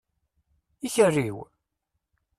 Ikeri-w? 0.85 1.37